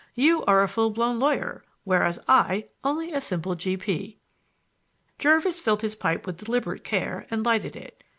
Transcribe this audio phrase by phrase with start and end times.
[0.15, 4.17] You are a full blown lawyer, whereas I am only a simple G.P."
[5.19, 8.03] Jervis filled his pipe with deliberate care and lighted it.